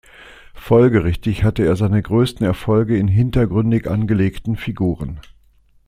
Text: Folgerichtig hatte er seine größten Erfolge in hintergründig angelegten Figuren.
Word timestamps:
Folgerichtig 0.55 1.43
hatte 1.43 1.63
er 1.63 1.75
seine 1.75 2.01
größten 2.01 2.43
Erfolge 2.43 2.97
in 2.97 3.07
hintergründig 3.07 3.87
angelegten 3.87 4.55
Figuren. 4.55 5.19